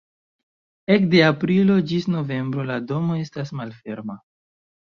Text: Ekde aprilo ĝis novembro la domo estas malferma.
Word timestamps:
Ekde 0.95 1.21
aprilo 1.25 1.75
ĝis 1.93 2.09
novembro 2.15 2.67
la 2.73 2.81
domo 2.95 3.21
estas 3.27 3.55
malferma. 3.63 4.21